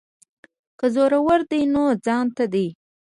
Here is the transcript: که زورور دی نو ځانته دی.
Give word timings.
که 0.79 0.85
زورور 0.95 1.39
دی 1.49 1.61
نو 1.73 1.83
ځانته 2.05 2.45
دی. 2.53 2.67